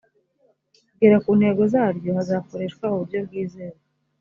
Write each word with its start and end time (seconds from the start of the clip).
kugera 0.89 1.15
ku 1.23 1.31
ntego 1.39 1.61
zaryo 1.73 2.09
hazakoreshwa 2.17 2.85
uburyo 2.93 3.17
bwizewe 3.25 3.79